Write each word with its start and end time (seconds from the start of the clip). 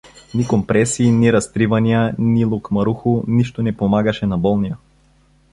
Ни 0.37 0.43
компреси, 0.51 1.09
ни 1.17 1.33
разтривания, 1.35 2.15
ни 2.17 2.45
локмаруху, 2.45 3.23
нищо 3.27 3.61
не 3.63 3.77
помагаше 3.77 4.25
на 4.33 4.37
болния. 4.37 4.77